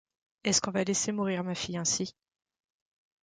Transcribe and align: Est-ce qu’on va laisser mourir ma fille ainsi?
Est-ce 0.43 0.61
qu’on 0.61 0.71
va 0.71 0.83
laisser 0.83 1.11
mourir 1.11 1.43
ma 1.43 1.53
fille 1.53 1.77
ainsi? 1.77 2.15